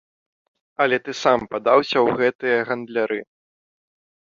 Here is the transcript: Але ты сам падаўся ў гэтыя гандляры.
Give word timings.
Але 0.85 0.99
ты 1.09 1.15
сам 1.23 1.39
падаўся 1.53 1.97
ў 2.05 2.09
гэтыя 2.23 2.59
гандляры. 2.71 3.19